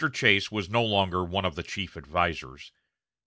Chase 0.11 0.51
was 0.51 0.67
no 0.67 0.83
longer 0.83 1.23
one 1.23 1.45
of 1.45 1.53
the 1.53 1.61
chief 1.61 1.95
advisers. 1.95 2.71